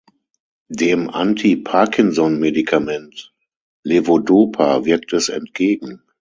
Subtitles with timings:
[0.71, 3.31] Dem Anti-Parkinsonmedikament
[3.83, 6.01] Levodopa wirkt es entgegen.